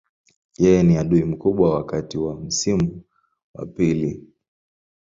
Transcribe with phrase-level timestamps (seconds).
[0.63, 3.03] Yeye ni adui mkubwa wakati wa msimu
[3.53, 4.27] wa pili.